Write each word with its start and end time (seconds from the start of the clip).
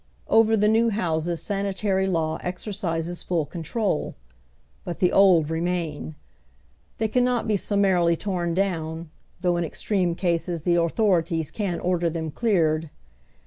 Over 0.27 0.57
the 0.57 0.67
new 0.67 0.89
houses 0.89 1.43
sanitary 1.43 2.07
law 2.07 2.39
exercises 2.41 3.21
full 3.21 3.45
controh 3.45 4.15
But 4.83 4.97
the 4.97 5.11
old 5.11 5.51
remain. 5.51 6.15
They 6.97 7.07
cannot 7.07 7.47
be 7.47 7.55
summarily 7.55 8.15
torn 8.17 8.55
down, 8.55 9.11
tiiough 9.43 9.59
in 9.59 9.63
extreme 9.63 10.15
cases 10.15 10.63
the 10.63 10.73
authorities 10.73 11.51
can 11.51 11.79
order 11.79 12.09
them 12.09 12.31
cleared. 12.31 12.89